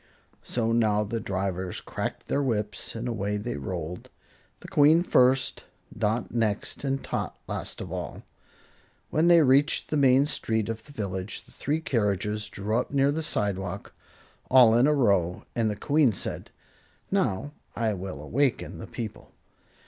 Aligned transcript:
So 0.41 0.71
now 0.71 1.03
the 1.03 1.19
drivers 1.19 1.79
cracked 1.79 2.27
their 2.27 2.41
whips 2.41 2.95
and 2.95 3.07
away 3.07 3.37
they 3.37 3.55
rolled, 3.55 4.09
the 4.61 4.67
Queen 4.67 5.03
first, 5.03 5.65
Dot 5.95 6.31
next 6.33 6.83
and 6.83 7.03
Tot 7.03 7.37
last 7.47 7.81
of 7.81 7.91
all. 7.91 8.23
When 9.11 9.27
they 9.27 9.43
reached 9.43 9.91
the 9.91 9.97
main 9.97 10.25
street 10.25 10.69
of 10.69 10.81
the 10.85 10.91
village, 10.91 11.43
the 11.43 11.51
three 11.51 11.81
carriages 11.81 12.49
drew 12.49 12.79
up 12.79 12.89
near 12.89 13.11
the 13.11 13.21
sidewalk, 13.21 13.93
all 14.49 14.73
in 14.73 14.87
a 14.87 14.95
row, 14.95 15.43
and 15.55 15.69
the 15.69 15.75
Queen 15.75 16.11
said: 16.13 16.49
"Now 17.11 17.51
I 17.75 17.93
will 17.93 18.23
awaken 18.23 18.79
the 18.79 18.87
people." 18.87 19.31